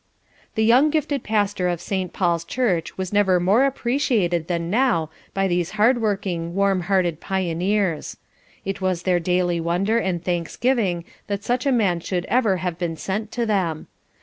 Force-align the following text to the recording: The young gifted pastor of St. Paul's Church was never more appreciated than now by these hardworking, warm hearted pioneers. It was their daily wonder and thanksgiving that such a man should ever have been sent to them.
The 0.55 0.65
young 0.65 0.89
gifted 0.89 1.23
pastor 1.23 1.67
of 1.69 1.79
St. 1.79 2.11
Paul's 2.11 2.43
Church 2.43 2.97
was 2.97 3.13
never 3.13 3.39
more 3.39 3.65
appreciated 3.65 4.47
than 4.47 4.71
now 4.71 5.11
by 5.35 5.47
these 5.47 5.73
hardworking, 5.77 6.55
warm 6.55 6.81
hearted 6.89 7.19
pioneers. 7.19 8.17
It 8.65 8.81
was 8.81 9.03
their 9.03 9.19
daily 9.19 9.59
wonder 9.59 9.99
and 9.99 10.23
thanksgiving 10.23 11.05
that 11.27 11.43
such 11.43 11.67
a 11.67 11.71
man 11.71 11.99
should 11.99 12.25
ever 12.29 12.57
have 12.57 12.79
been 12.79 12.97
sent 12.97 13.31
to 13.33 13.45
them. 13.45 13.85